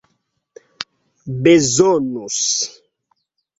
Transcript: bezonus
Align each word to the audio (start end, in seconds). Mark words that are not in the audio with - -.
bezonus 1.43 2.43